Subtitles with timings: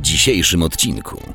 [0.00, 1.34] w dzisiejszym odcinku.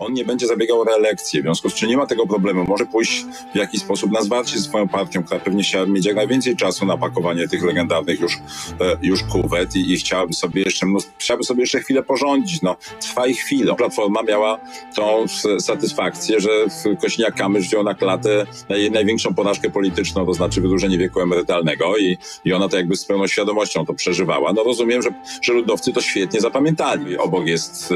[0.00, 2.64] On nie będzie zabiegał o reelekcję, w związku z czym nie ma tego problemu.
[2.64, 3.24] Może pójść
[3.54, 6.86] w jakiś sposób na zwarcie ze swoją partią, która pewnie chciałaby mieć jak najwięcej czasu
[6.86, 8.36] na pakowanie tych legendarnych już,
[8.80, 12.62] e, już kuwet i, i chciałaby sobie jeszcze mnóstwo, chciałaby sobie jeszcze chwilę porządzić.
[12.62, 13.74] No, trwa i chwilę.
[13.74, 14.60] Platforma miała
[14.94, 15.24] tą
[15.58, 16.50] satysfakcję, że
[16.84, 22.52] Kośniak-Kamysz wziął na klatę naj, największą porażkę polityczną, to znaczy wydłużenie wieku emerytalnego i, i
[22.52, 24.52] ona to jakby z pełną świadomością to przeżywała.
[24.52, 25.10] No rozumiem, że,
[25.42, 27.18] że ludowcy to świetnie zapamiętali.
[27.18, 27.94] Obok jest y,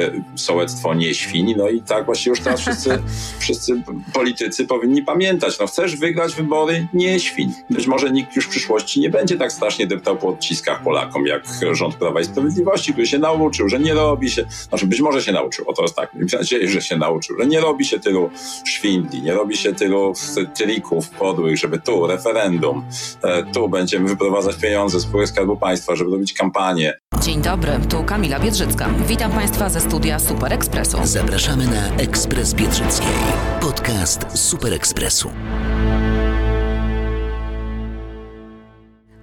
[0.00, 2.98] y, sołectwo nie świni, no i tak właśnie już teraz wszyscy,
[3.38, 5.58] wszyscy politycy powinni pamiętać.
[5.58, 6.86] No chcesz wygrać wybory?
[6.94, 7.52] Nie świń.
[7.70, 11.44] Być może nikt już w przyszłości nie będzie tak strasznie deptał po odciskach Polakom, jak
[11.72, 15.32] rząd Prawa i Sprawiedliwości, który się nauczył, że nie robi się, znaczy być może się
[15.32, 18.30] nauczył, o to jest tak, mam nadzieję, że się nauczył, że nie robi się tylu
[18.64, 20.12] szwindli, nie robi się tylu
[20.54, 22.84] trików podłych, żeby tu referendum,
[23.22, 28.04] e, tu będziemy wyprowadzać pieniądze z spółek Skarbu Państwa, żeby robić kampanię, Dzień dobry, tu
[28.04, 28.88] Kamila Biedrzycka.
[29.08, 31.05] Witam Państwa ze studia Super Expressu.
[31.06, 33.16] Zapraszamy na Ekspres Biedrzyckiej.
[33.60, 35.30] Podcast Super Ekspresu.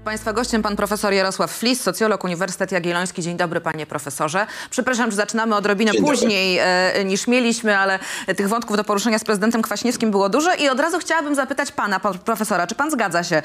[0.05, 3.21] Państwa gościem pan profesor Jarosław Flis, socjolog Uniwersytet Jagielloński.
[3.21, 4.47] Dzień dobry panie profesorze.
[4.69, 7.99] Przepraszam, że zaczynamy odrobinę Dzień później e, niż mieliśmy, ale
[8.37, 11.99] tych wątków do poruszenia z prezydentem Kwaśniewskim było dużo i od razu chciałabym zapytać pana
[11.99, 13.41] pa- profesora, czy pan zgadza się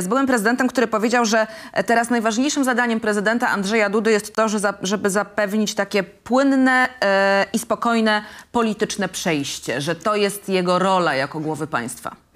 [0.00, 1.46] z byłym prezydentem, który powiedział, że
[1.86, 4.46] teraz najważniejszym zadaniem prezydenta Andrzeja Dudy jest to,
[4.82, 11.40] żeby zapewnić takie płynne e, i spokojne polityczne przejście, że to jest jego rola jako
[11.40, 12.27] głowy państwa.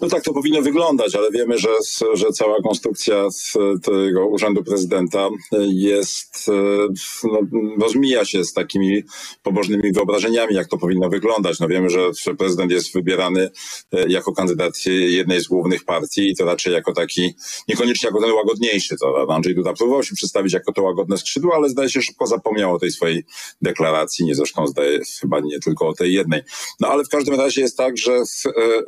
[0.00, 1.68] No tak to powinno wyglądać, ale wiemy, że,
[2.14, 5.28] że cała konstrukcja z tego urzędu prezydenta
[5.68, 6.88] jest, e,
[7.24, 7.40] no,
[7.80, 9.02] rozmija się z takimi
[9.42, 11.60] pobożnymi wyobrażeniami, jak to powinno wyglądać.
[11.60, 13.50] No wiemy, że, prezydent jest wybierany
[13.92, 17.34] e, jako kandydat jednej z głównych partii i to raczej jako taki,
[17.68, 18.96] niekoniecznie jako ten łagodniejszy.
[18.96, 22.74] To Andrzej Duda próbował się przedstawić jako to łagodne skrzydło, ale zdaje się szybko zapomniał
[22.74, 23.24] o tej swojej
[23.62, 26.42] deklaracji, nie zresztą zdaje chyba nie tylko o tej jednej.
[26.80, 28.22] No ale w każdym razie jest tak, że, e,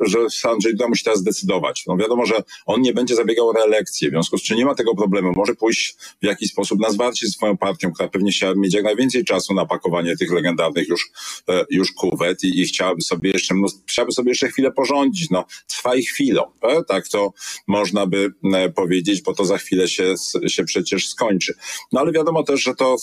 [0.01, 1.83] że Andrzej Duda musi teraz zdecydować.
[1.87, 4.75] No wiadomo, że on nie będzie zabiegał o reelekcję, w związku z czym nie ma
[4.75, 5.33] tego problemu.
[5.35, 8.83] Może pójść w jakiś sposób na zwarcie ze swoją partią, która pewnie chciałaby mieć jak
[8.83, 11.11] najwięcej czasu na pakowanie tych legendarnych już,
[11.49, 15.29] e, już kuwet i, i chciałaby sobie jeszcze mnóstwo, chciałaby sobie jeszcze chwilę porządzić.
[15.29, 16.43] No trwa i chwilą.
[16.61, 16.83] E?
[16.83, 17.33] Tak to
[17.67, 20.13] można by e, powiedzieć, bo to za chwilę się,
[20.47, 21.53] się przecież skończy.
[21.91, 22.95] No ale wiadomo też, że to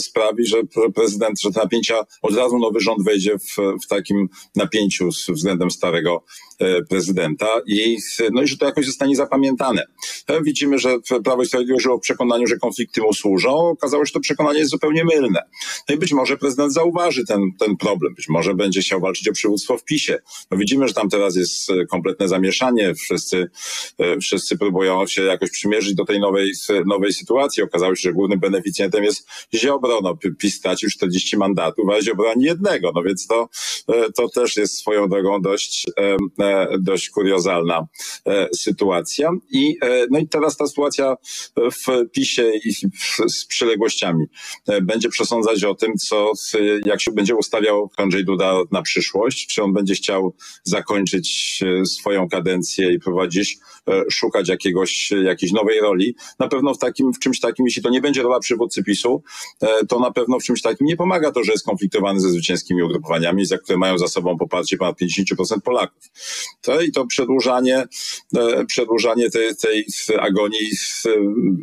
[0.00, 4.28] sprawi, że pre- prezydent, że te napięcia, od razu nowy rząd wejdzie w, w takim
[4.56, 6.24] napięciu z względem starego
[6.88, 7.98] prezydenta i,
[8.32, 9.86] no i że to jakoś zostanie zapamiętane.
[10.26, 13.54] E, Widzimy, że Prawo i Sprawiedliwość żyło przekonaniu, że konflikty mu służą.
[13.54, 15.42] Okazało się, że to przekonanie jest zupełnie mylne.
[15.88, 18.14] No i być może prezydent zauważy ten, ten problem.
[18.14, 20.18] Być może będzie chciał walczyć o przywództwo w PiSie.
[20.50, 22.94] No widzimy, że tam teraz jest e, kompletne zamieszanie.
[22.94, 23.50] Wszyscy,
[23.98, 26.52] e, wszyscy próbują się jakoś przymierzyć do tej nowej,
[26.86, 27.62] nowej sytuacji.
[27.62, 30.00] Okazało się, że głównym beneficjentem jest Ziobro.
[30.02, 32.92] No, PiS stracił 40 mandatów, a Ziobro ani jednego.
[32.94, 33.48] No więc to,
[33.88, 36.49] e, to też jest swoją drogą dość, e, e,
[36.80, 37.86] dość kuriozalna
[38.26, 39.30] e, sytuacja.
[39.50, 41.16] I, e, no i teraz ta sytuacja
[41.56, 42.72] w PiSie i
[43.28, 44.26] z przyległościami
[44.68, 46.32] e, będzie przesądzać o tym, co,
[46.84, 50.34] jak się będzie ustawiał Andrzej Duda na przyszłość, czy on będzie chciał
[50.64, 53.58] zakończyć swoją kadencję i prowadzić,
[54.10, 56.14] szukać jakiegoś, jakiejś nowej roli.
[56.38, 59.22] Na pewno w takim, w czymś takim, jeśli to nie będzie rola przywódcy PiSu,
[59.88, 63.46] to na pewno w czymś takim nie pomaga to, że jest konfliktowany ze zwycięskimi ugrupowaniami,
[63.46, 66.10] za które mają za sobą poparcie ponad 50% Polaków.
[66.62, 67.84] To i to przedłużanie,
[68.36, 69.86] e, przedłużanie tej, tej
[70.18, 70.70] agonii
[71.06, 71.10] e,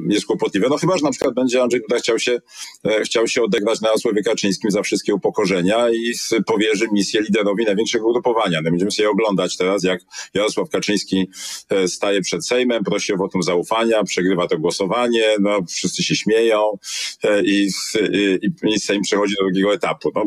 [0.09, 0.67] jest kłopotliwe.
[0.69, 2.41] No chyba, że na przykład będzie Andrzej Duda chciał się,
[2.85, 6.13] e, chciał się odegrać na Jarosławie Kaczyńskim za wszystkie upokorzenia i
[6.45, 8.61] powierzy misję liderowi największego ugrupowania.
[8.61, 10.01] No, będziemy sobie oglądać teraz, jak
[10.33, 11.29] Jarosław Kaczyński
[11.69, 16.77] e, staje przed Sejmem, prosi o wotum zaufania, przegrywa to głosowanie, no wszyscy się śmieją
[17.23, 17.69] e, i,
[18.11, 20.11] i, i Sejm przechodzi do drugiego etapu.
[20.15, 20.25] No,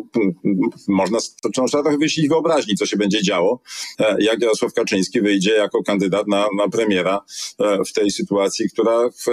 [0.88, 3.62] można, to trzeba trochę wyślić wyobraźni, co się będzie działo,
[4.00, 7.20] e, Jarosław Kaczyński wyjdzie jako kandydat na, na premiera
[7.58, 9.24] e, w tej sytuacji, która, w,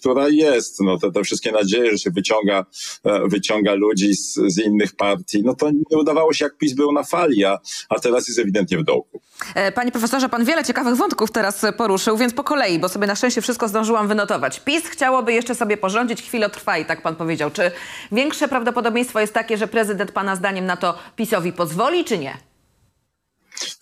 [0.00, 0.80] która jest.
[0.80, 2.66] No, te, te wszystkie nadzieje, że się wyciąga,
[3.04, 6.92] e, wyciąga ludzi z, z innych partii, no to nie udawało się, jak PiS był
[6.92, 7.58] na fali, a,
[7.88, 9.20] a teraz jest ewidentnie w dołku.
[9.54, 13.14] E, Panie profesorze, pan wiele ciekawych wątków teraz poruszył, więc po kolei, bo sobie na
[13.14, 14.60] szczęście wszystko zdążyłam wynotować.
[14.60, 17.50] PiS chciałoby jeszcze sobie porządzić, chwilę trwa i tak pan powiedział.
[17.50, 17.70] Czy
[18.12, 22.36] większe prawdopodobieństwo jest takie, że prezydent pana zdaniem na to PiSowi pozwoli, czy nie?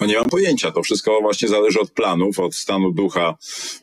[0.01, 0.73] No nie mam pojęcia.
[0.73, 3.35] To wszystko właśnie zależy od planów, od stanu ducha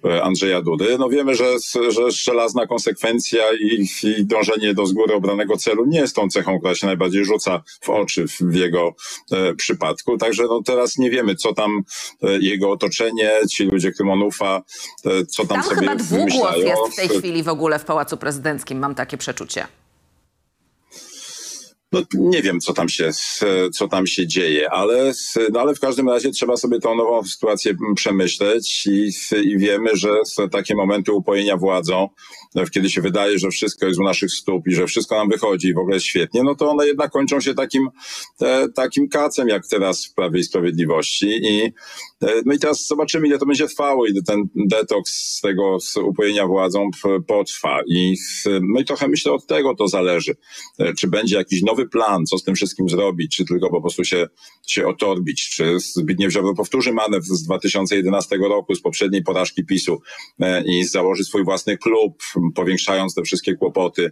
[0.05, 0.97] e, Andrzeja Dudy.
[0.99, 1.45] No wiemy, że,
[1.89, 6.59] że żelazna konsekwencja i, i dążenie do z góry obranego celu nie jest tą cechą,
[6.59, 8.95] która się najbardziej rzuca w oczy w, jego
[9.31, 10.17] e, przypadku.
[10.17, 11.81] Także no teraz nie wiemy, co tam
[12.23, 14.61] e, jego otoczenie, ci ludzie, którym on ufa,
[15.05, 18.17] e, co tam, Tam sobie chyba dwugłos jest w tej chwili w ogóle w Pałacu
[18.17, 19.67] Prezydenckim, mam takie przeczucie.
[21.91, 23.09] No nie wiem, co tam się,
[23.73, 25.11] co tam się dzieje, ale,
[25.51, 29.09] no, ale w każdym razie trzeba sobie tą nową sytuację przemyśleć i,
[29.43, 30.09] i wiemy, że
[30.51, 32.09] takie momenty upojenia władzą,
[32.71, 35.73] kiedy się wydaje, że wszystko jest u naszych stóp i że wszystko nam wychodzi i
[35.73, 37.89] w ogóle świetnie, no to one jednak kończą się takim,
[38.41, 41.63] e, takim kacem, jak teraz w Prawie i Sprawiedliwości i
[42.21, 45.97] e, no i teraz zobaczymy, ile to będzie trwało, ile ten detoks z tego z
[45.97, 46.89] upojenia władzą
[47.27, 48.15] potrwa i
[48.61, 50.35] no i trochę myślę od tego to zależy,
[50.79, 54.03] e, czy będzie jakiś nowy plan, co z tym wszystkim zrobić, czy tylko po prostu
[54.03, 54.27] się,
[54.67, 60.01] się otorbić, czy Zbigniew Ziobro powtórzy manewr z 2011 roku, z poprzedniej porażki PiSu
[60.65, 62.23] i założy swój własny klub,
[62.55, 64.11] powiększając te wszystkie kłopoty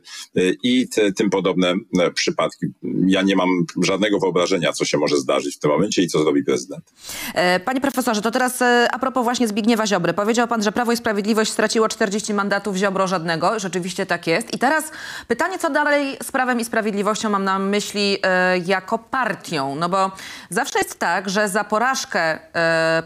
[0.64, 1.74] i te, tym podobne
[2.14, 2.66] przypadki.
[3.08, 3.50] Ja nie mam
[3.84, 6.94] żadnego wyobrażenia, co się może zdarzyć w tym momencie i co zrobi prezydent.
[7.34, 10.14] E, panie profesorze, to teraz e, a propos właśnie Zbigniewa Ziobry.
[10.14, 13.60] Powiedział pan, że Prawo i Sprawiedliwość straciło 40 mandatów, Ziobro żadnego.
[13.60, 14.54] Rzeczywiście tak jest.
[14.54, 14.92] I teraz
[15.28, 19.76] pytanie, co dalej z Prawem i Sprawiedliwością mam na myśli e, jako partią.
[19.76, 20.12] No bo
[20.50, 22.40] zawsze jest tak, że za porażkę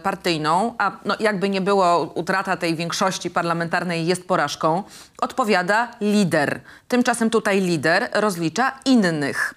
[0.02, 4.82] partyjną, a no jakby nie było utrata tej większości parlamentarnej jest porażką,
[5.18, 6.60] odpowiada lider.
[6.88, 9.54] Tymczasem tutaj lider rozlicza innych.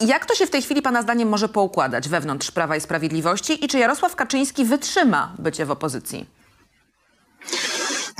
[0.00, 3.68] Jak to się w tej chwili Pana zdaniem może poukładać wewnątrz Prawa i Sprawiedliwości i
[3.68, 6.26] czy Jarosław Kaczyński wytrzyma bycie w opozycji?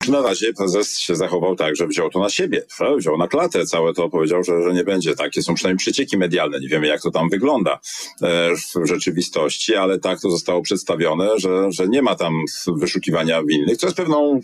[0.09, 2.63] Na razie prezes się zachował tak, że wziął to na siebie,
[2.97, 5.15] wziął na klatę całe to, powiedział, że, że nie będzie.
[5.15, 7.81] Takie są przynajmniej przecieki medialne, nie wiemy jak to tam wygląda
[8.23, 13.77] e, w rzeczywistości, ale tak to zostało przedstawione, że, że nie ma tam wyszukiwania winnych,
[13.77, 14.41] co jest pewną,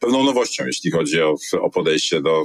[0.00, 2.44] pewną nowością, jeśli chodzi o, o podejście do,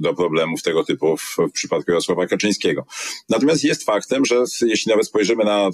[0.00, 2.86] do problemów tego typu w, w przypadku Jarosława Kaczyńskiego.
[3.28, 5.70] Natomiast jest faktem, że jeśli nawet spojrzymy na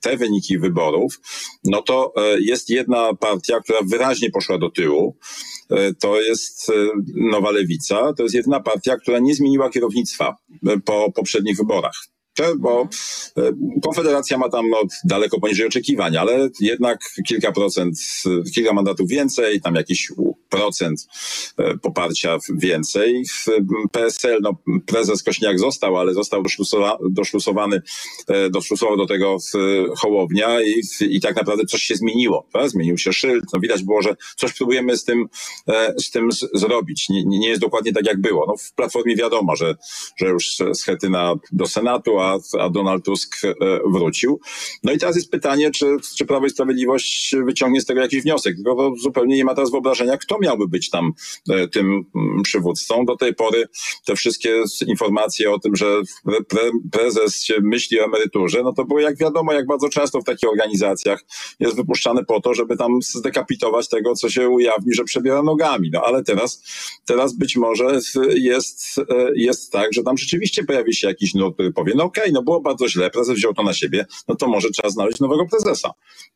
[0.00, 1.20] te wyniki wyborów,
[1.64, 5.07] no to e, jest jedna partia, która wyraźnie poszła do tyłu,
[5.70, 6.72] E, to jest e,
[7.14, 8.12] Nowa Lewica.
[8.12, 12.04] To jest jedna partia, która nie zmieniła kierownictwa e, po poprzednich wyborach
[12.58, 12.88] bo
[13.36, 13.52] e,
[13.82, 17.98] Konfederacja ma tam no, daleko poniżej oczekiwań, ale jednak kilka procent,
[18.54, 20.12] kilka mandatów więcej, tam jakiś
[20.48, 21.08] procent
[21.58, 23.24] e, poparcia więcej.
[23.24, 23.46] W
[23.92, 24.52] PSL, no,
[24.86, 26.42] prezes Kośniak został, ale został
[27.10, 27.82] doszlusowany,
[28.28, 29.36] e, doszlusował do tego
[29.96, 32.46] Hołownia i, i tak naprawdę coś się zmieniło.
[32.52, 32.70] Tak?
[32.70, 35.28] Zmienił się szyld, no widać było, że coś próbujemy z tym,
[35.96, 37.08] z tym zrobić.
[37.08, 38.44] Nie, nie jest dokładnie tak, jak było.
[38.48, 39.76] No, w Platformie wiadomo, że,
[40.16, 42.27] że już Schetyna do Senatu, a
[42.58, 43.54] a, Donald Tusk e,
[43.86, 44.40] wrócił.
[44.82, 45.86] No i teraz jest pytanie, czy,
[46.16, 48.56] czy Prawo i Sprawiedliwość wyciągnie z tego jakiś wniosek.
[48.56, 51.12] Tylko zupełnie nie ma teraz wyobrażenia, kto miałby być tam
[51.50, 53.04] e, tym mm, przywódcą.
[53.04, 53.64] Do tej pory
[54.06, 55.86] te wszystkie informacje o tym, że
[56.48, 60.24] pre, prezes się myśli o emeryturze, no to było jak wiadomo, jak bardzo często w
[60.24, 61.24] takich organizacjach
[61.60, 65.90] jest wypuszczane po to, żeby tam zdekapitować tego, co się ujawni, że przebiera nogami.
[65.92, 66.62] No ale teraz,
[67.06, 67.98] teraz być może
[68.34, 69.04] jest, e,
[69.34, 72.42] jest tak, że tam rzeczywiście pojawi się jakiś nurt, który powie, no okej, okay, no
[72.42, 75.90] było bardzo źle, prezes wziął to na siebie, no to może trzeba znaleźć nowego prezesa.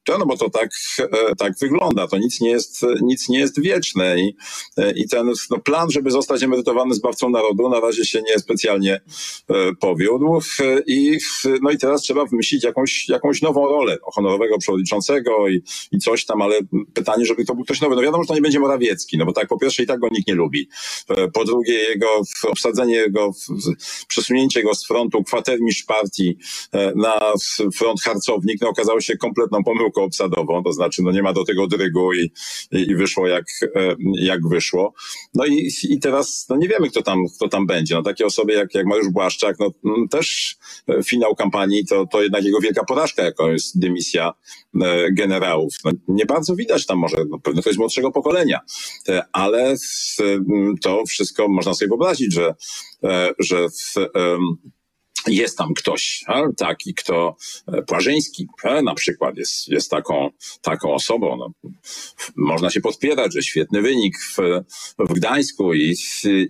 [0.09, 4.21] No bo to tak, e, tak wygląda, to nic nie jest, nic nie jest wieczne
[4.21, 4.37] i,
[4.77, 9.01] e, i ten no, plan, żeby zostać emerytowany zbawcą narodu na razie się nie specjalnie
[9.49, 10.41] e, powiódł
[10.87, 11.19] i,
[11.63, 15.63] no i teraz trzeba wymyślić jakąś, jakąś nową rolę honorowego przewodniczącego i,
[15.93, 16.61] i coś tam, ale
[16.95, 17.97] pytanie, żeby to był ktoś nowy.
[17.97, 20.09] No wiadomo, że to nie będzie Morawiecki, no bo tak po pierwsze i tak go
[20.13, 20.69] nikt nie lubi.
[21.33, 22.09] Po drugie jego
[22.49, 23.31] obsadzenie jego,
[24.09, 26.39] przesunięcie go z frontu kwaterni niż partii
[26.73, 27.21] e, na
[27.75, 31.67] front harcownik, no okazało się kompletną pomyłką obsadową, to znaczy no nie ma do tego
[31.67, 32.33] drygu i,
[32.73, 34.95] i wyszło jak, e, jak wyszło.
[35.35, 37.95] No i, i teraz no nie wiemy, kto tam, kto tam będzie.
[37.95, 39.71] No takie osoby jak, jak Mariusz Błaszczak, no
[40.11, 40.57] też
[40.89, 44.33] e, finał kampanii to, to jednak jego wielka porażka, jaką jest dymisja
[45.13, 45.75] generałów.
[45.85, 48.61] No, nie bardzo widać tam może, no pewno ktoś z młodszego pokolenia,
[49.33, 49.77] ale
[50.83, 52.55] to wszystko można sobie wyobrazić, że,
[53.39, 53.95] że w,
[55.27, 56.25] jest tam ktoś,
[56.57, 57.37] taki kto,
[57.69, 58.49] e, Płażyński
[58.85, 60.31] na przykład jest, jest taką,
[60.63, 61.37] taką osobą.
[61.37, 61.71] No,
[62.37, 64.39] można się podpierać, że świetny wynik w,
[64.99, 65.97] w Gdańsku i,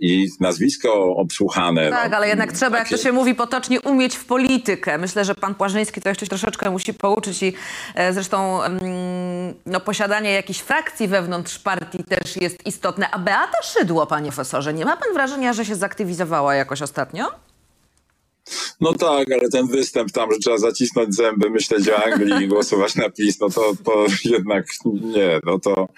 [0.00, 1.90] i nazwisko obsłuchane.
[1.90, 2.94] Tak, no, ale jednak trzeba, takie...
[2.94, 4.98] jak to się mówi potocznie, umieć w politykę.
[4.98, 7.52] Myślę, że pan Płażyński to jeszcze troszeczkę musi pouczyć i
[7.94, 8.82] e, zresztą mm,
[9.66, 13.10] no, posiadanie jakiejś frakcji wewnątrz partii też jest istotne.
[13.10, 17.51] A Beata Szydło, panie profesorze, nie ma pan wrażenia, że się zaktywizowała jakoś ostatnio?
[18.82, 22.94] No tak, ale ten występ tam, że trzeba zacisnąć zęby, myśleć o Anglii i głosować
[22.94, 25.88] na PiS, no to, to jednak nie, no to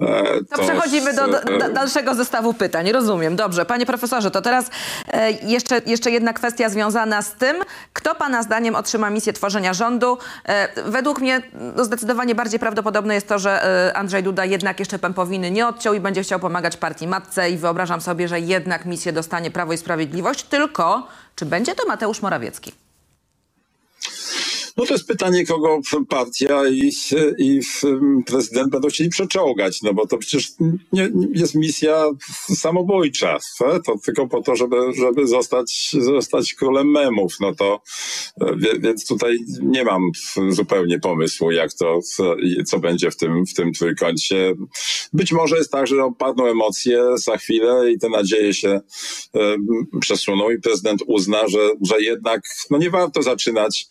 [0.00, 2.92] e, To przechodzimy do, do, do dalszego zestawu pytań.
[2.92, 3.36] Rozumiem.
[3.36, 3.66] Dobrze.
[3.66, 4.70] Panie profesorze, to teraz
[5.08, 7.56] e, jeszcze, jeszcze jedna kwestia związana z tym,
[7.92, 10.18] kto pana zdaniem otrzyma misję tworzenia rządu.
[10.46, 11.42] E, według mnie
[11.76, 15.94] no, zdecydowanie bardziej prawdopodobne jest to, że e, Andrzej Duda jednak jeszcze pępowiny nie odciął
[15.94, 19.78] i będzie chciał pomagać partii matce i wyobrażam sobie, że jednak misję dostanie Prawo i
[19.78, 20.42] Sprawiedliwość.
[20.42, 21.06] Tylko,
[21.40, 22.72] czy będzie to Mateusz Morawiecki?
[24.76, 26.92] No to jest pytanie, kogo partia i,
[27.38, 27.60] i
[28.26, 30.48] prezydent będą chcieli przeczołgać, no bo to przecież
[30.92, 32.04] nie, nie jest misja
[32.54, 33.38] samobójcza.
[33.58, 37.32] To tylko po to, żeby, żeby zostać, zostać królem memów.
[37.40, 37.80] No to
[38.80, 40.02] więc tutaj nie mam
[40.48, 42.00] zupełnie pomysłu, jak to,
[42.66, 44.54] co będzie w tym, w tym trójkącie.
[45.12, 48.80] Być może jest tak, że opadną emocje za chwilę i te nadzieje się
[50.00, 53.88] przesuną i prezydent uzna, że, że jednak no nie warto zaczynać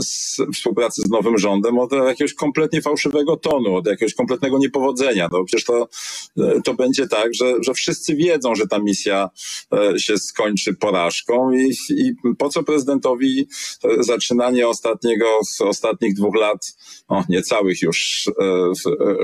[0.00, 5.28] z współpracy z nowym rządem od jakiegoś kompletnie fałszywego tonu, od jakiegoś kompletnego niepowodzenia.
[5.32, 5.88] No przecież to,
[6.38, 9.30] e, to będzie tak, że, że wszyscy wiedzą, że ta misja
[9.72, 13.48] e, się skończy porażką i, i po co prezydentowi
[13.84, 15.26] e, zaczynanie ostatniego,
[15.60, 16.76] ostatnich dwóch lat,
[17.08, 18.30] o, niecałych już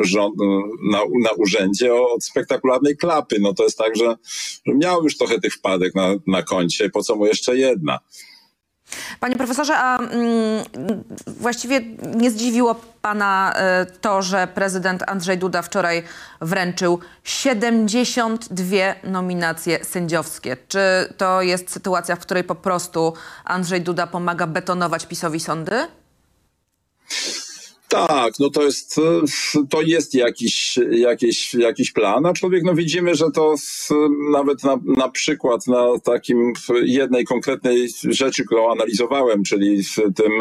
[0.02, 0.34] rząd,
[0.90, 3.36] na, na urzędzie od spektakularnej klapy.
[3.40, 4.16] No to jest tak, że,
[4.66, 7.98] że miał już trochę tych wpadek na, na koncie, po co mu jeszcze jedna?
[9.20, 10.64] Panie profesorze, a mm,
[11.26, 11.80] właściwie
[12.14, 16.02] nie zdziwiło pana y, to, że prezydent Andrzej Duda wczoraj
[16.40, 20.56] wręczył 72 nominacje sędziowskie.
[20.68, 25.86] Czy to jest sytuacja, w której po prostu Andrzej Duda pomaga betonować PiSowi sądy?
[27.94, 29.00] Tak, no to jest,
[29.70, 33.54] to jest jakiś, jakiś, jakiś plan, aczkolwiek no widzimy, że to
[34.30, 40.32] nawet na, na przykład na takim jednej konkretnej rzeczy, którą analizowałem, czyli w tym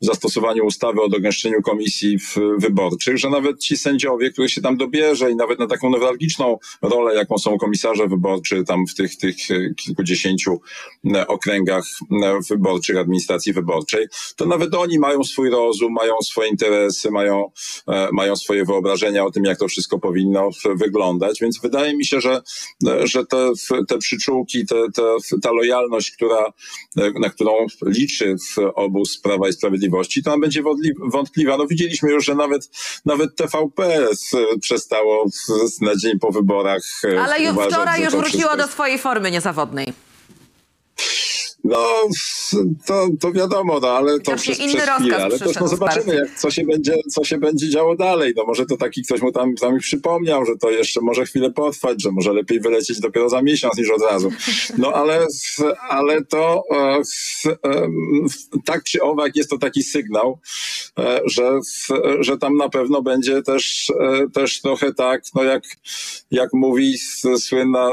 [0.00, 2.18] zastosowaniu ustawy o dogęszczeniu komisji
[2.58, 7.14] wyborczych, że nawet ci sędziowie, których się tam dobierze i nawet na taką newralgiczną rolę,
[7.14, 9.36] jaką są komisarze wyborczy tam w tych, tych
[9.76, 10.60] kilkudziesięciu
[11.28, 11.84] okręgach
[12.50, 17.50] wyborczych, administracji wyborczej, to nawet oni mają swój rozum, mają swoje interesy, mają,
[17.88, 22.20] e, mają swoje wyobrażenia o tym, jak to wszystko powinno wyglądać, więc wydaje mi się,
[22.20, 22.42] że,
[23.04, 23.52] że te,
[23.88, 25.02] te przyczółki, te, te,
[25.42, 26.52] ta lojalność, która,
[26.96, 27.52] na którą
[27.86, 28.36] liczy
[28.74, 30.62] obóz Prawa i Sprawiedliwości, to ona będzie
[31.12, 31.56] wątpliwa.
[31.56, 32.70] No widzieliśmy już, że nawet,
[33.04, 34.06] nawet TVP
[34.60, 35.24] przestało
[35.80, 40.11] na dzień po wyborach e, Ale już wczoraj już wróciło do swojej formy niezawodnej.
[41.64, 41.78] No,
[42.86, 45.16] to, to wiadomo, no, ale to przez, inny przez chwilę.
[45.16, 48.32] Ale też no, zobaczymy, jak, co, się będzie, co się będzie działo dalej.
[48.36, 52.02] No może to taki ktoś mu tam, tam przypomniał, że to jeszcze może chwilę potrwać,
[52.02, 54.30] że może lepiej wylecieć dopiero za miesiąc niż od razu.
[54.78, 55.26] No ale,
[55.88, 57.02] ale to e,
[57.64, 57.88] e,
[58.64, 60.38] tak czy owak jest to taki sygnał,
[60.98, 61.60] e, że,
[62.20, 63.92] że tam na pewno będzie też,
[64.34, 65.62] też trochę tak, no jak,
[66.30, 66.98] jak mówi
[67.38, 67.90] słynna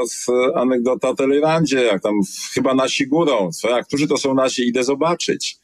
[0.54, 2.14] anegdota Telerandzie, jak tam
[2.54, 5.58] chyba nasi górą, co, a którzy to są nasi, idę zobaczyć.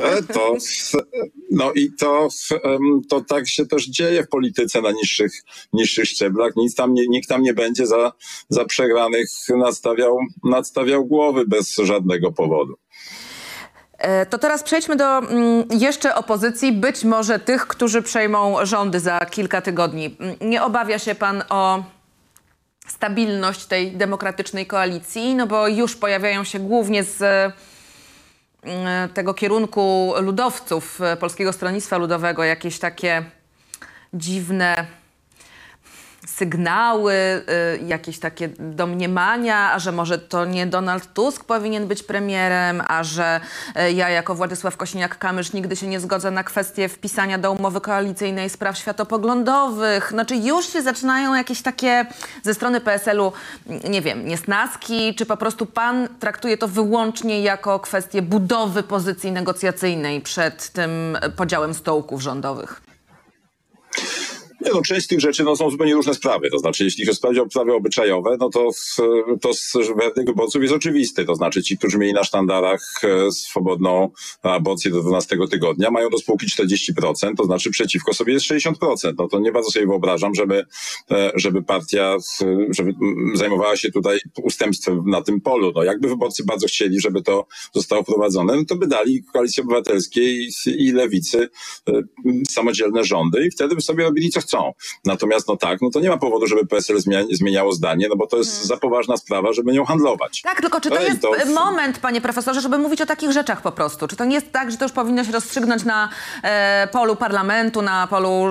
[0.00, 0.56] E, to,
[1.50, 2.28] no i to,
[3.08, 5.32] to tak się też dzieje w polityce na niższych,
[5.72, 6.56] niższych szczeblach.
[6.56, 8.12] Nic tam nie, nikt tam nie będzie za,
[8.48, 12.74] za przegranych nadstawiał, nadstawiał głowy bez żadnego powodu.
[13.98, 19.20] E, to teraz przejdźmy do mm, jeszcze opozycji, być może tych, którzy przejmą rządy za
[19.20, 20.16] kilka tygodni.
[20.20, 21.84] Mm, nie obawia się pan o
[22.90, 31.00] stabilność tej demokratycznej koalicji, no bo już pojawiają się głównie z e, tego kierunku ludowców
[31.00, 33.22] e, Polskiego Stronnictwa Ludowego jakieś takie
[34.14, 34.86] dziwne
[36.26, 42.82] sygnały, y, jakieś takie domniemania, a że może to nie Donald Tusk powinien być premierem,
[42.88, 43.40] a że
[43.88, 48.50] y, ja jako Władysław Kosiniak-Kamysz nigdy się nie zgodzę na kwestię wpisania do umowy koalicyjnej
[48.50, 50.10] spraw światopoglądowych.
[50.10, 52.06] Znaczy już się zaczynają jakieś takie
[52.42, 53.32] ze strony PSL-u,
[53.90, 60.20] nie wiem, niesnaski, czy po prostu pan traktuje to wyłącznie jako kwestię budowy pozycji negocjacyjnej
[60.20, 62.80] przed tym podziałem stołków rządowych?
[64.60, 66.50] Nie no, część z tych rzeczy no, są zupełnie różne sprawy.
[66.50, 68.70] To znaczy, jeśli chodzi o sprawy obyczajowe, no to,
[69.40, 69.50] to
[69.96, 71.24] werdykt wyborców jest oczywisty.
[71.24, 74.10] To znaczy, ci, którzy mieli na sztandarach e, swobodną
[74.42, 78.72] aborcję do 12 tygodnia, mają do spółki 40%, to znaczy przeciwko sobie jest 60%.
[79.18, 80.64] No to nie bardzo sobie wyobrażam, żeby,
[81.10, 82.16] e, żeby partia
[82.70, 82.94] żeby
[83.34, 85.72] zajmowała się tutaj ustępstwem na tym polu.
[85.74, 90.48] No jakby wyborcy bardzo chcieli, żeby to zostało wprowadzone, no to by dali Koalicji Obywatelskiej
[90.66, 91.48] i, Lewicy
[91.88, 92.02] e,
[92.50, 94.72] samodzielne rządy i wtedy by sobie robili co są.
[95.04, 96.96] Natomiast no tak, no to nie ma powodu, żeby PSL
[97.32, 98.66] zmieniało zdanie, no bo to jest hmm.
[98.66, 100.42] za poważna sprawa, żeby nią handlować.
[100.42, 101.32] Tak, tylko czy to Ej, jest to...
[101.54, 104.08] moment, panie profesorze, żeby mówić o takich rzeczach po prostu?
[104.08, 106.08] Czy to nie jest tak, że to już powinno się rozstrzygnąć na
[106.42, 108.48] e, polu parlamentu, na polu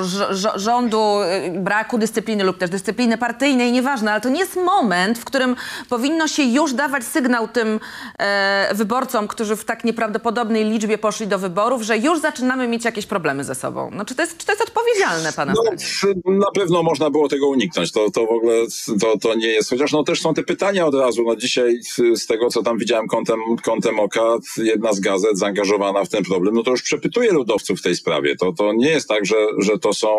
[0.56, 5.26] rządu, e, braku dyscypliny lub też dyscypliny partyjnej, nieważne, ale to nie jest moment, w
[5.26, 5.56] którym
[5.90, 7.80] powinno się już dawać sygnał tym
[8.20, 13.06] e, wyborcom, którzy w tak nieprawdopodobnej liczbie poszli do wyborów, że już zaczynamy mieć jakieś
[13.06, 13.92] problemy ze sobą.
[13.94, 15.64] No, czy, to jest, czy to jest odpowiedzialne, pana no,
[16.26, 17.92] Na pewno można było tego uniknąć.
[17.92, 18.66] To, to w ogóle
[19.02, 19.70] to, to nie jest.
[19.70, 21.24] Chociaż no, też są te pytania od razu.
[21.24, 21.80] No, dzisiaj
[22.16, 26.56] z tego, co tam widziałem kątem, kątem oka, jedna z gazet zaangażowana w ten problem,
[26.56, 28.36] no to już przepytuje ludowców w tej sprawie.
[28.36, 30.18] To, to nie jest tak, że, że to są,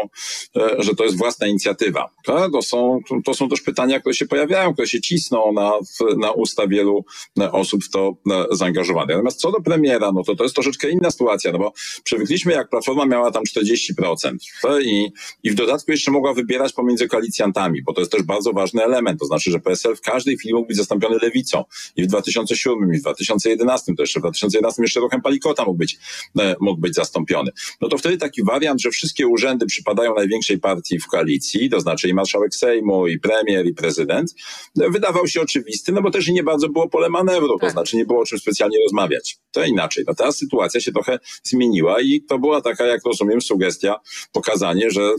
[0.57, 2.11] e, że to jest własna inicjatywa.
[2.53, 5.73] To są, to są też pytania, które się pojawiają, które się cisną na,
[6.17, 7.05] na usta wielu
[7.53, 8.17] osób w to
[8.51, 9.17] zaangażowanych.
[9.17, 11.73] Natomiast co do premiera, no to to jest troszeczkę inna sytuacja, no bo
[12.05, 14.37] przywykliśmy, jak Platforma miała tam 40%
[14.83, 15.13] i,
[15.43, 19.21] i w dodatku jeszcze mogła wybierać pomiędzy koalicjantami, bo to jest też bardzo ważny element,
[19.21, 21.65] to znaczy, że PSL w każdej chwili mógł być zastąpiony lewicą
[21.97, 25.99] i w 2007, i w 2011, to jeszcze w 2011 jeszcze ruchem Palikota mógł być,
[26.39, 27.51] e, mógł być zastąpiony.
[27.81, 32.09] No to wtedy taki wariant, że wszystkie urzędy przypadają największej partii w koalicji, to znaczy
[32.09, 34.35] i marszałek Sejmu, i premier, i prezydent,
[34.77, 37.71] wydawał się oczywisty, no bo też i nie bardzo było pole manewru, to tak.
[37.71, 39.39] znaczy nie było o czym specjalnie rozmawiać.
[39.51, 40.05] To inaczej.
[40.07, 44.01] No teraz sytuacja się trochę zmieniła i to była taka, jak rozumiem, sugestia,
[44.33, 45.13] pokazanie, że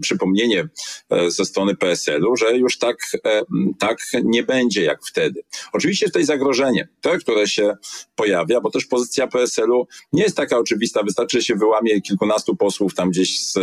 [0.00, 0.68] przypomnienie
[1.10, 2.96] e, ze strony PSL-u, że już tak,
[3.26, 3.42] e,
[3.78, 5.42] tak nie będzie jak wtedy.
[5.72, 7.74] Oczywiście tutaj zagrożenie, to, które się
[8.14, 11.02] pojawia, bo też pozycja PSL-u nie jest taka oczywista.
[11.02, 13.58] Wystarczy, że się wyłamie kilkunastu posłów, tam gdzieś z,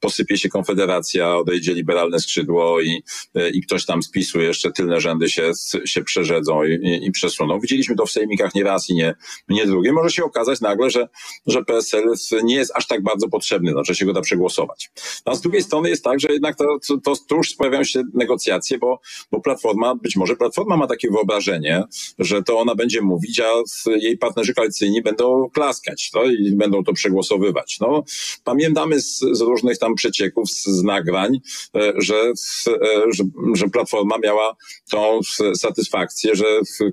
[0.00, 3.02] posypie się Konfederacja, odejdzie liberalne skrzydło i,
[3.34, 5.52] e, i ktoś tam spisuje, jeszcze tylne rzędy się,
[5.84, 7.60] się przerzedzą i, i, przesuną.
[7.60, 9.14] Widzieliśmy to w sejmikach nie raz i nie,
[9.48, 9.92] nie drugie.
[9.92, 11.08] Może się okazać nagle, że,
[11.46, 12.04] że PSL
[12.42, 14.90] nie jest aż tak bardzo potrzebny, znaczy się go da przegłosować.
[15.26, 15.68] No, a z drugiej mhm.
[15.68, 19.00] strony jest tak, że jednak to, to, to tuż pojawiają się negocjacje, bo,
[19.30, 21.84] bo Platforma, być może Platforma ma takie wyobrażenie,
[22.18, 23.50] że to ona będzie mówić, a
[23.86, 27.78] jej partnerzy koalicyjni będą klaskać to i będą to przegłosowywać.
[27.80, 28.04] No,
[28.44, 31.40] pamiętamy z, z różnych tam przecieków, z, z nagrań,
[31.76, 32.32] e, że,
[32.66, 34.56] e, że, że Platforma miała
[34.90, 35.20] tą
[35.54, 36.44] satysfakcję, że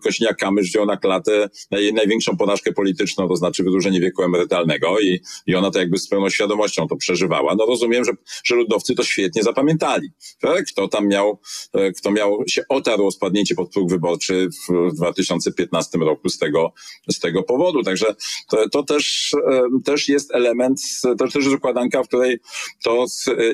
[0.06, 5.56] Kośniak-Kamysz wziął na klatę jej największą porażkę polityczną, to znaczy wydłużenie wieku emerytalnego i, i
[5.56, 7.56] ona to jakby z pełną świadomością to przeżywała.
[7.56, 8.12] No rozumiem, że,
[8.44, 10.10] że ludowcy to świetnie zapamiętali.
[10.42, 10.66] Tak?
[10.66, 11.40] Kto tam miał,
[11.74, 16.74] e, kto miał się otarł o spadnięcie pod próg wyborczy w 2015 roku z tego,
[17.12, 17.84] z tego powodu.
[17.84, 18.16] Także
[18.50, 22.40] to, to też, e, też jest element, to też jest układanka, w której
[22.84, 23.06] to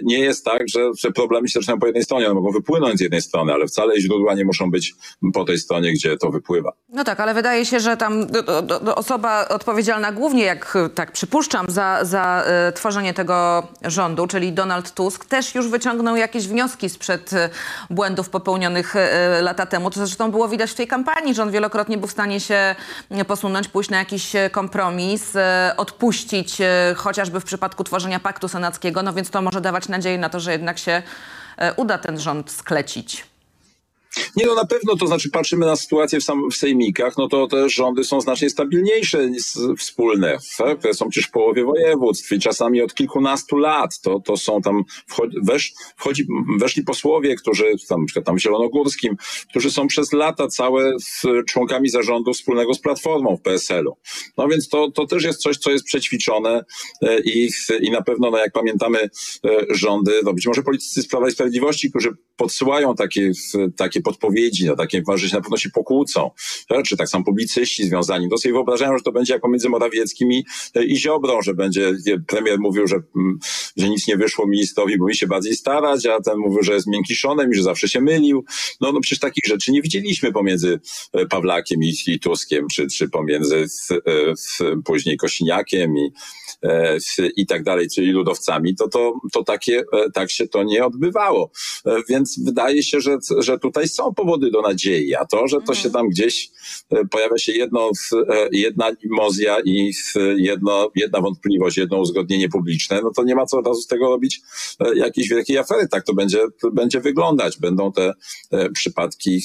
[0.04, 3.02] nie jest tak, że, że problemy się zaczynają po jednej stronie, one mogą wypłynąć z
[3.02, 4.94] jednej strony, ale wcale źródła nie muszą być
[5.34, 6.72] po tej stronie, gdzie to wypływa.
[6.90, 8.28] No tak, ale wydaje się, że tam
[8.96, 15.56] osoba odpowiedzialna głównie, jak tak przypuszczam, za, za tworzenie tego rządu, czyli Donald Tusk, też
[15.56, 17.50] już wyciągnął jakieś wnioski sprzed y,
[17.90, 19.92] błędów popełnionych y, lata temu.
[19.92, 22.76] To zresztą było widać w tej kampanii, że on wielokrotnie był w stanie się
[23.28, 25.34] posunąć, pójść na jakiś kompromis,
[25.78, 26.58] odpuścić
[26.96, 30.52] chociażby w przypadku tworzenia paktu senackiego, no więc to może dawać nadzieję na to, że
[30.52, 31.02] jednak się
[31.76, 33.35] uda ten rząd sklecić.
[34.36, 37.48] Nie, no na pewno, to znaczy patrzymy na sytuację w, sam, w sejmikach, no to
[37.48, 39.44] te rządy są znacznie stabilniejsze niż
[39.78, 40.80] wspólne, tak?
[40.80, 44.00] które są przecież połowie województw i czasami od kilkunastu lat.
[44.02, 46.28] To, to są tam, wchodzi, wesz, wchodzi,
[46.60, 49.16] weszli posłowie, którzy, tam, na przykład tam w Zielonogórskim,
[49.50, 50.94] którzy są przez lata całe
[51.48, 53.98] członkami zarządu wspólnego z Platformą w PSL-u.
[54.38, 56.66] No więc to, to też jest coś, co jest przećwiczone
[57.02, 57.50] e, i,
[57.82, 59.10] i na pewno, no jak pamiętamy e,
[59.70, 63.32] rządy, no być może politycy z Prawa i Sprawiedliwości, którzy podsyłają takie,
[63.78, 66.32] takie podpowiedzi, no takie że się na pewno się pokłócą,
[66.86, 70.46] czy tak samo publicyści związani, to sobie wyobrażają, że to będzie jak pomiędzy Morawieckim i,
[70.86, 71.94] i Ziobrą, że będzie,
[72.28, 73.40] premier mówił, że, mm,
[73.78, 76.88] że nic nie wyszło ministrowi, bo mi się bardziej starać, a ten mówił, że jest
[76.88, 78.46] miękkiszonem i że zawsze się mylił.
[78.82, 80.80] No, no przecież takich rzeczy nie widzieliśmy pomiędzy
[81.14, 83.98] e, Pawlakiem i, i Tuskiem, czy, czy pomiędzy z, e,
[84.36, 86.45] z, później Kosiniakiem i, e,
[87.36, 91.52] i tak dalej, czyli ludowcami, to, to, to takie, tak się to nie odbywało.
[92.10, 95.90] Więc wydaje się, że, że tutaj są powody do nadziei, a to, że to się
[95.90, 96.50] tam gdzieś
[96.90, 97.92] e, pojawia się jedno,
[98.30, 99.92] e, jedna mozja i
[100.38, 104.10] jedno, jedna wątpliwość, jedno uzgodnienie publiczne, no to nie ma co od razu z tego
[104.10, 104.42] robić
[104.80, 105.88] e, jakiejś wielkiej afery.
[105.88, 106.40] Tak to będzie,
[106.74, 107.60] będzie wyglądać.
[107.60, 108.14] Będą te
[108.74, 109.42] przypadki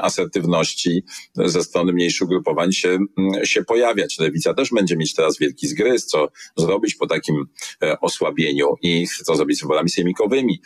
[0.00, 1.02] asertywności
[1.34, 2.98] ze strony mniejszych ugrupowań się,
[3.44, 4.18] się pojawiać.
[4.18, 6.06] Lewica też będzie mieć teraz wielki zgryz,
[6.56, 7.46] co zrobić po takim
[8.00, 10.60] osłabieniu i co zrobić z wyborami sejmikowymi.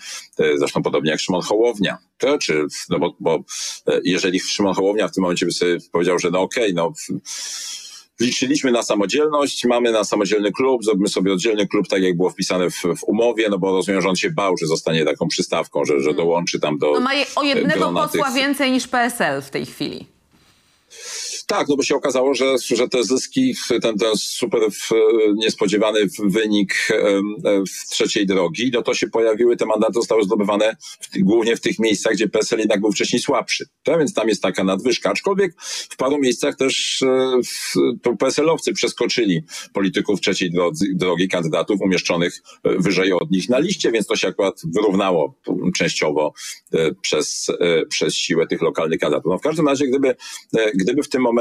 [0.55, 1.99] Zresztą podobnie jak Szymon Hołownia.
[2.19, 3.39] To, czy no bo, bo
[3.87, 6.93] e, jeżeli Szymon Hołownia w tym momencie by sobie powiedział, że no okej, okay, no
[8.21, 12.71] liczyliśmy na samodzielność, mamy na samodzielny klub, zrobimy sobie oddzielny klub, tak jak było wpisane
[12.71, 16.01] w, w umowie, no bo rozumiem, że on się bał, że zostanie taką przystawką, że,
[16.01, 19.51] że dołączy tam do No ma je- o jednego posła tych- więcej niż PSL w
[19.51, 20.07] tej chwili.
[21.51, 24.61] Tak, no bo się okazało, że, że te zyski, ten, ten super
[25.35, 26.75] niespodziewany wynik
[27.45, 31.79] w trzeciej drogi, no to się pojawiły, te mandaty zostały zdobywane w, głównie w tych
[31.79, 33.69] miejscach, gdzie PSL jednak był wcześniej słabszy.
[33.83, 35.11] To, więc tam jest taka nadwyżka.
[35.11, 37.41] Aczkolwiek w paru miejscach też e,
[38.03, 43.93] to PSL-owcy przeskoczyli polityków trzeciej drodzy, drogi, kandydatów umieszczonych e, wyżej od nich na liście,
[43.93, 45.35] więc to się akurat wyrównało
[45.77, 46.33] częściowo
[46.73, 47.47] e, przez,
[47.89, 49.31] przez siłę tych lokalnych kandydatów.
[49.31, 50.17] No w każdym razie, gdyby,
[50.75, 51.39] gdyby w tym momencie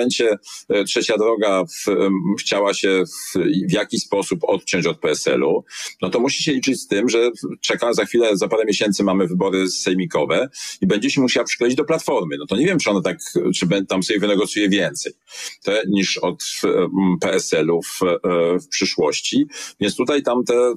[0.69, 2.09] e, trzecia droga w,
[2.39, 5.63] chciała się w, w jakiś sposób odciąć od PSL-u,
[6.01, 7.31] no to musi się liczyć z tym, że
[7.61, 10.49] czeka za chwilę, za parę miesięcy mamy wybory sejmikowe
[10.81, 12.35] i będzie się musiała przykleić do Platformy.
[12.39, 13.17] No to nie wiem, czy ona tak,
[13.55, 15.13] czy tam sobie wynegocjuje więcej
[15.63, 16.43] te, niż od
[17.21, 19.47] PSL-u w, e, w przyszłości.
[19.79, 20.73] Więc tutaj tam te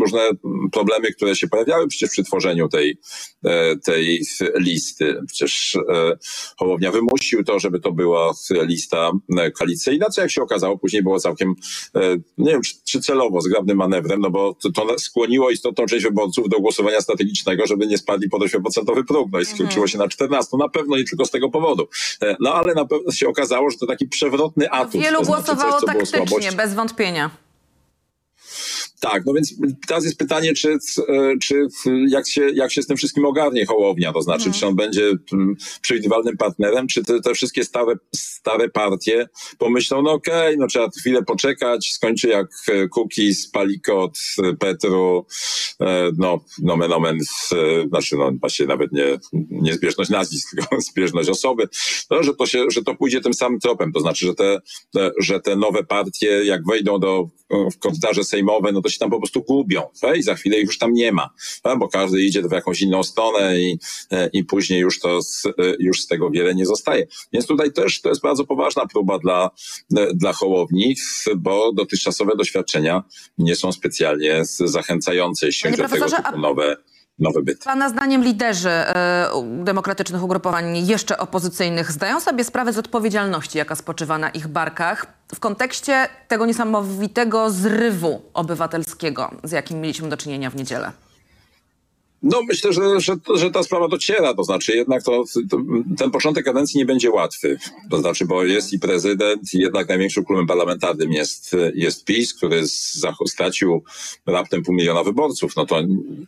[0.00, 0.30] różne
[0.72, 2.98] problemy, które się pojawiały przecież przy tworzeniu tej,
[3.44, 4.22] e, tej
[4.58, 5.20] listy.
[5.26, 6.18] Przecież e,
[6.58, 11.20] Hołownia wymusił to, żeby to była lista e, koalicyjna, co jak się okazało później było
[11.20, 11.54] całkiem,
[11.94, 12.00] e,
[12.38, 16.48] nie wiem czy, czy celowo, zgrabnym manewrem, no bo to, to skłoniło istotną część wyborców
[16.48, 20.56] do głosowania strategicznego, żeby nie spadli pod 8% próg, no i skończyło się na 14,
[20.56, 21.88] na pewno nie tylko z tego powodu.
[22.22, 25.00] E, No ale na pewno się okazało, że to taki przewrotny atut.
[25.00, 27.30] Wielu to znaczy głosowało coś, taktycznie, bez wątpienia.
[29.02, 29.54] Tak, no więc
[29.86, 30.78] teraz jest pytanie, czy, e,
[31.42, 31.66] czy
[32.08, 35.56] jak, się, jak się z tym wszystkim ogarnie Hołownia, to znaczy, czy on będzie mm,
[35.80, 41.22] przewidywalnym partnerem, czy te, te wszystkie stare, stare partie pomyślą, no okej, no trzeba chwilę
[41.22, 45.26] poczekać, skończy jak e, Kukiz, Palikot, e, Petru,
[45.80, 47.18] e, no nomen omen,
[47.52, 49.18] e, znaczy no właśnie nawet nie,
[49.50, 51.68] nie zbieżność nazwisk, tylko zbieżność osoby,
[52.10, 54.60] no, że to się, że to pójdzie tym samym tropem, to znaczy, że te,
[54.92, 57.28] te, że te nowe partie, jak wejdą do,
[57.72, 60.16] w korytarze sejmowe, no to się tam po prostu gubią tak?
[60.16, 61.30] i za chwilę ich już tam nie ma,
[61.62, 61.78] tak?
[61.78, 63.78] bo każdy idzie w jakąś inną stronę i,
[64.10, 67.06] e, i później już to z, e, już z tego wiele nie zostaje.
[67.32, 69.50] Więc tutaj też to jest bardzo poważna próba dla,
[69.96, 70.96] e, dla Hołowni,
[71.36, 73.02] bo dotychczasowe doświadczenia
[73.38, 76.76] nie są specjalnie zachęcające, jeśli chodzi o tego typu nowe,
[77.18, 77.64] nowe byty.
[77.64, 79.30] Pana zdaniem liderzy e,
[79.64, 85.40] demokratycznych ugrupowań jeszcze opozycyjnych zdają sobie sprawę z odpowiedzialności, jaka spoczywa na ich barkach w
[85.40, 90.92] kontekście tego niesamowitego zrywu obywatelskiego, z jakim mieliśmy do czynienia w niedzielę?
[92.22, 95.58] No myślę, że, że, że ta sprawa dociera, to znaczy jednak to, to,
[95.98, 97.58] ten początek kadencji nie będzie łatwy.
[97.90, 102.62] To znaczy, bo jest i prezydent, i jednak największym klubem parlamentarnym jest, jest PiS, który
[103.26, 103.84] stracił
[104.26, 105.56] raptem pół miliona wyborców.
[105.56, 105.82] No to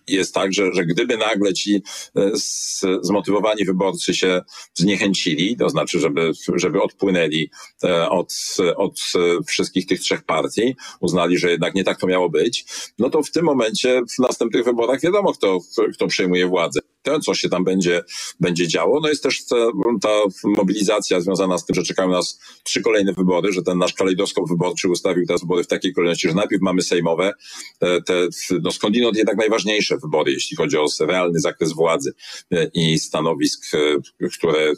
[0.09, 1.83] jest tak, że, że gdyby nagle ci
[2.17, 4.43] e, z, zmotywowani wyborcy się
[4.75, 7.51] zniechęcili, to znaczy, żeby, żeby odpłynęli
[7.85, 8.35] e, od,
[8.77, 9.01] od
[9.47, 12.65] wszystkich tych trzech partii, uznali, że jednak nie tak to miało być,
[12.99, 15.59] no to w tym momencie w następnych wyborach wiadomo, kto,
[15.93, 16.81] kto przejmuje władzę.
[17.03, 18.03] To, co się tam będzie,
[18.41, 19.01] będzie działo.
[19.01, 19.57] No jest też ta,
[20.03, 20.09] ta
[20.45, 24.89] mobilizacja związana z tym, że czekają nas trzy kolejne wybory, że ten nasz kalejdoskop wyborczy
[24.89, 27.33] ustawił te wybory w takiej kolejności, że najpierw mamy sejmowe,
[27.79, 28.29] te, te
[28.63, 32.13] no skądinąd jednak najważniejsze wybory, jeśli chodzi o realny zakres władzy
[32.51, 34.73] e, i stanowisk, e, które,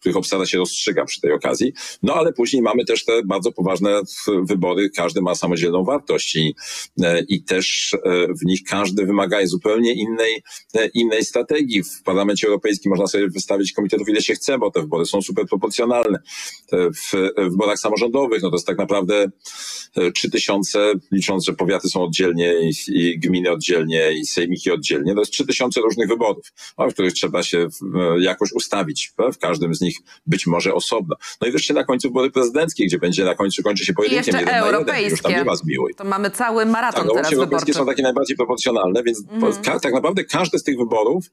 [0.00, 1.72] których obsada się rozstrzyga przy tej okazji.
[2.02, 4.00] No ale później mamy też te bardzo poważne
[4.42, 6.54] wybory, każdy ma samodzielną wartość i,
[7.02, 7.96] e, i też
[8.42, 10.42] w nich każdy wymaga zupełnie innej,
[10.94, 11.82] innej strategii.
[11.82, 15.46] W Parlamencie Europejskim można sobie wystawić komitetów ile się chce, bo te wybory są super
[15.46, 16.18] proporcjonalne.
[16.72, 19.30] W wyborach samorządowych, no to jest tak naprawdę
[19.96, 22.54] e, trzy tysiące, licząc, że powiaty są oddzielnie
[22.88, 27.12] i, gminy oddzielnie i sejmiki oddzielnie, to jest trzy tysiące różnych wyborów, no, w których
[27.12, 29.12] trzeba się e, jakoś ustawić.
[29.18, 31.16] e, W każdym z nich być może osobno.
[31.40, 34.44] No i wreszcie na końcu wybory prezydenckie, gdzie będzie na końcu kończy się pojedynkiem jeden
[34.44, 34.64] na jeden.
[34.64, 35.28] Już tam europejskie.
[35.32, 35.94] nie ma zmiłuj.
[35.94, 37.78] To mamy cały maraton Tak, no, teraz opcje europejskie wyborczy.
[37.78, 39.22] są takie najbardziej proporcjonalne, więc
[39.64, 41.24] ka- tak naprawdę każde z tych wyborów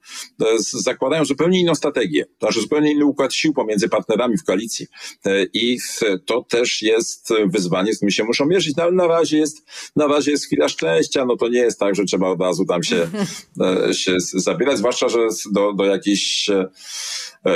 [0.41, 2.25] e, zakładają zupełnie inną strategię.
[2.25, 4.87] To znaczy zupełnie inny układ sił pomiędzy partnerami w koalicji.
[5.25, 5.77] E, I
[6.25, 9.65] to też jest e, wyzwanie, z którym się muszą mierzyć, no ale na razie jest,
[9.95, 12.83] na razie jest chwila szczęścia, no to nie jest tak, że trzeba od razu tam
[12.83, 13.07] się,
[14.01, 15.19] się zabierać, zwłaszcza, że
[15.51, 16.49] do, do jakichś,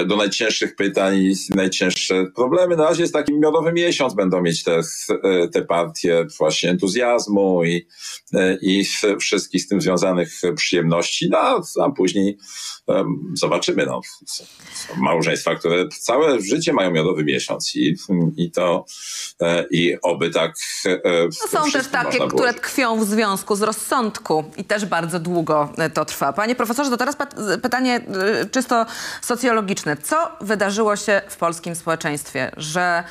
[0.05, 2.75] do najcięższych pytań i najcięższe problemy.
[2.75, 4.79] Na razie jest taki miodowy miesiąc, będą mieć te,
[5.23, 7.87] e, te partie właśnie entuzjazmu i,
[8.33, 8.85] e, i
[9.19, 12.37] wszystkich z tym związanych przyjemności, no a, później
[12.87, 13.85] em, zobaczymy.
[13.85, 14.01] No.
[14.25, 14.43] Są,
[14.97, 17.95] małżeństwa, które całe życie mają miodowy miesiąc i,
[18.37, 18.85] i to
[19.41, 20.99] e, i oby tak e,
[21.53, 25.89] No są też takie, które tkwią w związku z rozsądku i też bardzo długo e,
[25.89, 26.33] to trwa.
[26.33, 27.17] Panie profesorze, to teraz
[27.61, 27.95] pytanie
[28.41, 28.85] e, czysto
[29.21, 29.74] socjologiczne.
[30.03, 33.03] Co wydarzyło się w polskim społeczeństwie, że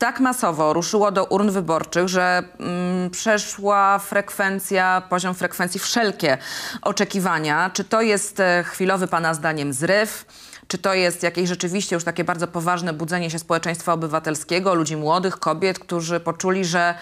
[0.00, 6.38] tak masowo ruszyło do urn wyborczych, że mm, przeszła frekwencja, poziom frekwencji wszelkie
[6.82, 7.70] oczekiwania.
[7.70, 10.24] Czy to jest e, chwilowy Pana zdaniem zryw?
[10.68, 15.38] Czy to jest jakieś rzeczywiście już takie bardzo poważne budzenie się społeczeństwa obywatelskiego, ludzi młodych,
[15.38, 16.94] kobiet, którzy poczuli, że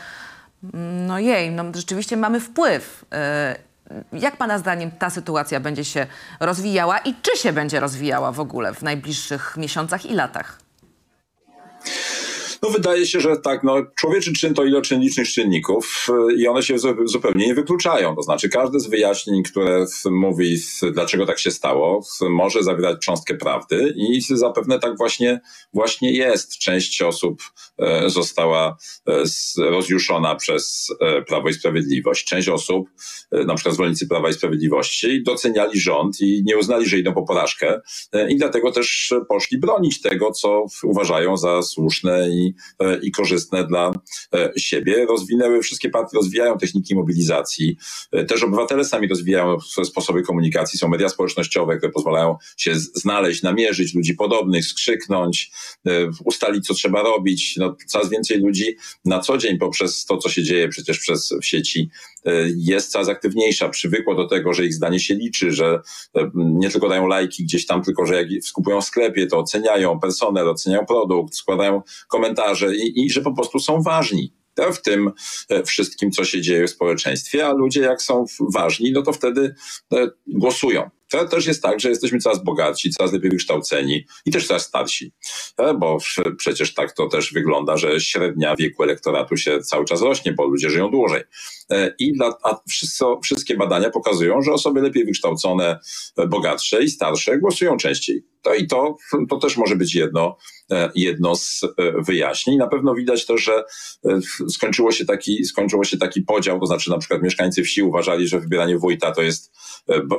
[0.74, 3.04] mm, no jej, no rzeczywiście mamy wpływ.
[3.12, 3.57] E,
[4.12, 6.07] Jak Pana zdaniem ta sytuacja będzie się
[6.40, 10.67] rozwijała i czy się będzie rozwijała w ogóle w najbliższych miesiącach i latach?
[12.62, 16.62] No wydaje się, że tak, no człowieczy czyn to iloczyn licznych czynników y, i one
[16.62, 18.16] się zu- zupełnie nie wykluczają.
[18.16, 20.56] To znaczy każde z wyjaśnień, które mówi
[20.92, 25.40] dlaczego tak się stało, może zawierać cząstkę prawdy i zapewne tak właśnie,
[25.72, 26.58] właśnie jest.
[26.58, 27.42] Część osób
[27.78, 28.76] e, została
[29.08, 29.22] e,
[29.70, 32.24] rozjuszona przez e, Prawo i Sprawiedliwość.
[32.24, 32.88] Część osób,
[33.32, 37.80] na przykład zwolennicy Prawa i Sprawiedliwości, doceniali rząd i nie uznali, że idą po porażkę
[38.28, 42.47] i dlatego też poszli bronić tego, co uważają za słuszne i,
[42.78, 43.92] e, i korzystne dla
[44.34, 45.06] e, siebie.
[45.06, 47.76] Rozwinęły, wszystkie partie rozwijają techniki mobilizacji.
[48.12, 50.78] E, Też obywatele sami rozwijają sposoby komunikacji.
[50.78, 55.50] Są media społecznościowe, które pozwalają się znaleźć, namierzyć ludzi podobnych, skrzyknąć,
[56.24, 57.56] ustalić, co trzeba robić.
[57.56, 61.46] No, coraz więcej ludzi na co dzień poprzez to, co się dzieje przecież przez w
[61.46, 61.90] sieci,
[62.56, 65.80] jest coraz aktywniejsza, przywykło do tego, że ich zdanie się liczy, że
[66.34, 70.48] nie tylko dają lajki gdzieś tam, tylko że jak skupują w sklepie, to oceniają personel,
[70.48, 72.38] oceniają produkt, składają komentarze
[72.77, 74.33] i, i że po prostu są ważni
[74.72, 75.12] w tym
[75.48, 79.55] e, wszystkim, co się dzieje w społeczeństwie, a ludzie jak są ważni, no to wtedy
[79.92, 80.90] e, głosują.
[81.11, 85.12] To też jest tak, że jesteśmy coraz bogatsi, coraz lepiej wykształceni i też coraz starsi,
[85.59, 85.98] E, bo
[86.37, 90.70] przecież tak to też wygląda, że średnia wieku elektoratu się cały czas rośnie, bo ludzie
[90.70, 91.22] żyją dłużej.
[91.70, 95.78] E, I dla, a wszystko, wszystkie badania pokazują, że osoby lepiej wykształcone,
[96.16, 98.24] e, bogatsze i starsze głosują częściej.
[98.42, 98.96] To i to,
[99.31, 100.37] to też może być jedno,
[100.70, 101.61] e, jedno z
[102.07, 102.57] wyjaśnień.
[102.57, 103.64] Na pewno widać też, że
[104.48, 108.40] skończyło się taki, skończyło się taki podział, to znaczy na przykład mieszkańcy wsi uważali, że
[108.40, 109.52] wybieranie wójta to jest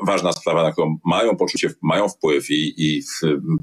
[0.08, 3.04] ważna sprawa, na którą mają poczucie, mają wpływ i, i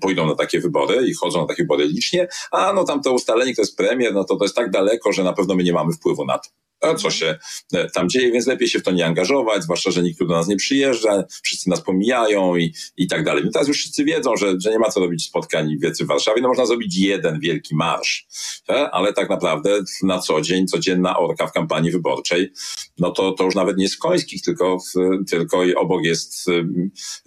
[0.00, 3.52] pójdą na takie wybory i chodzą na takie wybory licznie, a no tam to ustalenie,
[3.52, 5.92] kto jest premier, no to to jest tak daleko, że na pewno my nie mamy
[5.92, 6.65] wpływu na to.
[6.86, 7.38] A co się
[7.72, 10.34] e, tam dzieje, więc lepiej się w to nie angażować, zwłaszcza, że nikt tu do
[10.34, 13.42] nas nie przyjeżdża, wszyscy nas pomijają i, i tak dalej.
[13.44, 16.42] No teraz już wszyscy wiedzą, że, że nie ma co robić spotkań wiecy w Warszawie,
[16.42, 18.26] no można zrobić jeden wielki marsz,
[18.68, 22.52] e, ale tak naprawdę na co dzień, codzienna orka w kampanii wyborczej,
[22.98, 26.48] no to, to już nawet nie z końskich, tylko, w- tylko i obok jest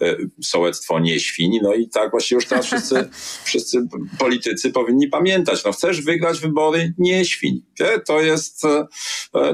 [0.02, 3.08] e, sołectwo nie świń, no i tak właśnie już teraz wszyscy,
[3.44, 7.62] wszyscy politycy powinni pamiętać, no chcesz wygrać wybory, nie świń.
[8.06, 8.62] To jest,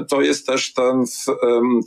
[0.05, 1.03] to jest też ten,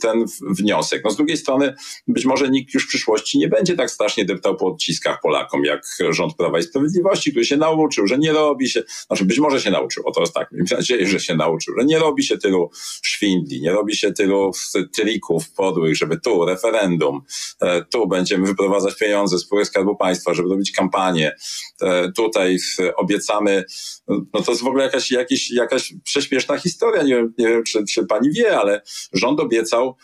[0.01, 1.01] ten wniosek.
[1.03, 1.75] No z drugiej strony
[2.07, 5.85] być może nikt już w przyszłości nie będzie tak strasznie deptał po odciskach Polakom, jak
[6.09, 9.71] rząd Prawa i Sprawiedliwości, który się nauczył, że nie robi się, znaczy być może się
[9.71, 12.69] nauczył, o to jest tak, mam nadzieję, że się nauczył, że nie robi się tylu
[13.01, 14.51] szwindli, nie robi się tylu
[14.95, 17.21] trików podłych, żeby tu referendum,
[17.61, 21.35] e, tu będziemy wyprowadzać pieniądze z spółek Skarbu Państwa, żeby robić kampanię,
[21.81, 22.57] e, tutaj
[22.95, 23.63] obiecamy,
[24.07, 27.85] no to jest w ogóle jakaś, jakaś, jakaś prześmieszna historia, nie wiem, nie wiem czy,
[27.85, 28.81] czy pani wie, ale
[29.13, 29.95] rząd obiecał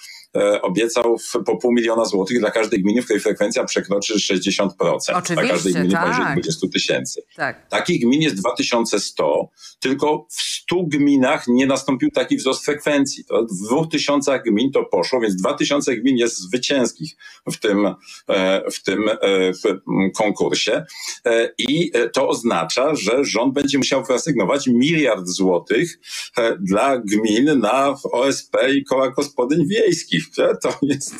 [0.61, 4.69] obiecał w, po pół miliona złotych dla każdej gminy, w której frekwencja przekroczy 60%.
[4.79, 6.03] dla Oczywiście, każdej gminy tak.
[6.03, 7.21] poniżej 20 tysięcy.
[7.35, 7.69] Tak.
[7.69, 13.23] Takich gmin jest 2100, tylko w 100 gminach nie nastąpił taki wzrost frekwencji.
[13.51, 17.15] W 2000 gmin to poszło, więc 2000 gmin jest zwycięskich
[17.51, 17.85] w tym,
[18.29, 19.15] e, w tym e,
[19.53, 19.79] w
[20.17, 20.85] konkursie.
[21.25, 25.99] E, I e, to oznacza, że rząd będzie musiał wyasygnować miliard złotych
[26.37, 30.16] e, dla gmin na OSP i koła gospodyń wiejskich.
[30.61, 31.15] To jest,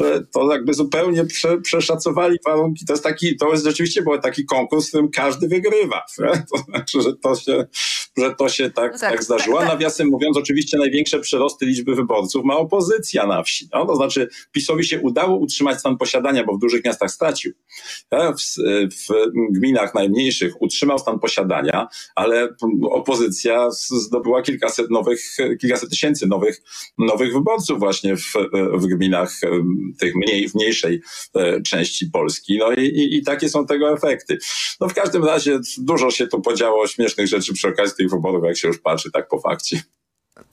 [0.00, 2.86] e, to jakby zupełnie prze, przeszacowali warunki.
[2.86, 6.02] To jest taki, to jest rzeczywiście był taki konkurs, w którym każdy wygrywa.
[6.52, 7.66] To znaczy, że to się,
[8.20, 9.58] że to się tak, No tak, tak, zdarzyło.
[9.58, 9.74] tak, tak.
[9.74, 13.68] Nawiasem mówiąc, oczywiście największe przyrosty liczby wyborców ma opozycja na wsi.
[13.74, 17.52] No, to znaczy PiSowi się udało utrzymać stan posiadania, bo w dużych miastach stracił.
[18.12, 18.40] W,
[19.08, 19.08] w
[19.52, 22.48] gminach najmniejszych utrzymał stan posiadania, ale
[22.90, 26.62] opozycja zdobyła kilkaset nowych, kilkaset tysięcy nowych,
[26.98, 28.32] nowych wyborców właśnie w,
[28.74, 29.32] w gminach
[29.98, 31.00] tych mniej, w mniejszej
[31.34, 32.58] e, części Polski.
[32.58, 34.38] No i, i, i takie są tego efekty.
[34.80, 38.56] No w każdym razie dużo się tu podziało śmiesznych rzeczy przy okazji tych wyborów, jak
[38.56, 39.82] się już patrzy tak po fakcie.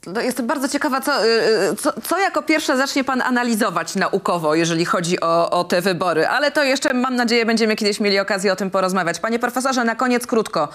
[0.08, 1.30] No, jestem bardzo ciekawa, co, y,
[1.72, 6.28] y, co, co jako pierwsze zacznie pan analizować naukowo, jeżeli chodzi o, o te wybory.
[6.28, 9.20] Ale to jeszcze, mam nadzieję, będziemy kiedyś mieli okazję o tym porozmawiać.
[9.20, 10.70] Panie profesorze, na koniec krótko.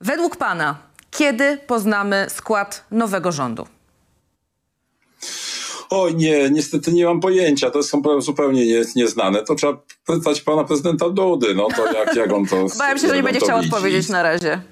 [0.00, 0.76] Według pana,
[1.10, 3.66] kiedy poznamy skład nowego rządu?
[5.90, 9.42] Oj nie, niestety nie mam pojęcia, to są zupełnie nie, nieznane.
[9.42, 12.56] To trzeba pytać pana prezydenta Dudy, no to jak, jak on to...
[12.78, 14.62] Bałem się, że nie będzie chciał odpowiedzieć na razie.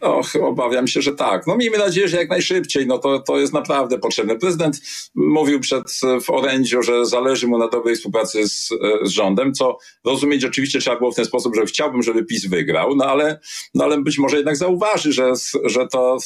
[0.00, 1.46] Och, obawiam się, że tak.
[1.46, 2.86] No miejmy nadzieję, że jak najszybciej.
[2.86, 4.38] No to, to jest naprawdę potrzebne.
[4.38, 4.80] Prezydent
[5.14, 8.68] mówił przed w orędziu, że zależy mu na dobrej współpracy z,
[9.02, 12.96] z rządem, co rozumieć oczywiście trzeba było w ten sposób, że chciałbym, żeby PiS wygrał,
[12.96, 13.40] no ale,
[13.74, 15.32] no ale być może jednak zauważy, że,
[15.64, 16.18] że to,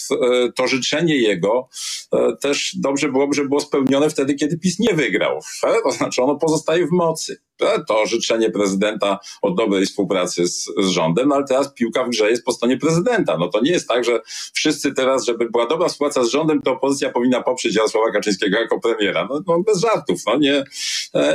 [0.56, 1.68] to życzenie jego
[2.12, 5.40] e, też dobrze byłoby, żeby było spełnione wtedy, kiedy PiS nie wygrał.
[5.64, 7.36] E, to znaczy ono pozostaje w mocy.
[7.62, 12.08] E, to życzenie prezydenta o dobrej współpracy z, z rządem, no ale teraz piłka w
[12.08, 13.38] grze jest po stronie prezydenta.
[13.38, 14.20] No to nie jest tak, że
[14.52, 18.80] wszyscy teraz, żeby była dobra współpraca z rządem, to opozycja powinna poprzeć Jarosława Kaczyńskiego jako
[18.80, 19.26] premiera.
[19.30, 20.20] No, no bez żartów.
[20.26, 20.64] No nie,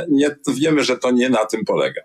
[0.08, 2.00] nie, wiemy, że to nie na tym polega.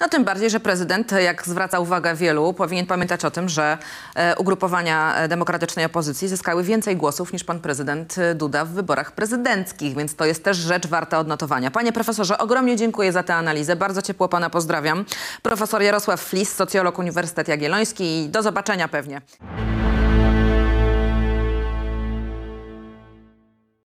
[0.00, 3.78] No tym bardziej, że prezydent, jak zwraca uwagę wielu, powinien pamiętać o tym, że
[4.14, 10.16] e, ugrupowania demokratycznej opozycji zyskały więcej głosów niż pan prezydent Duda w wyborach prezydenckich, więc
[10.16, 11.70] to jest też rzecz warta odnotowania.
[11.70, 13.76] Panie profesorze, ogromnie dziękuję za tę analizę.
[13.76, 15.04] Bardzo ciepło pana pozdrawiam.
[15.42, 19.20] Profesor Jarosław Flis, socjolog Uniwersytet Jagielloński i do zobaczenia pewnie.